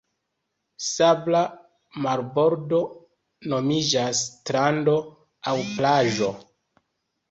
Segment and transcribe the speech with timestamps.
[0.85, 1.41] Sabla
[2.07, 2.81] marbordo
[3.55, 5.01] nomiĝas strando
[5.55, 6.37] aŭ plaĝo.